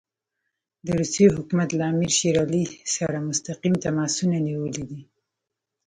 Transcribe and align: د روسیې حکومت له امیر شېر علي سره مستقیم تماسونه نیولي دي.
د 0.85 0.87
روسیې 0.99 1.27
حکومت 1.35 1.69
له 1.75 1.83
امیر 1.91 2.11
شېر 2.17 2.35
علي 2.43 2.63
سره 2.95 3.25
مستقیم 3.27 3.73
تماسونه 3.85 4.37
نیولي 4.47 4.83
دي. 4.89 5.01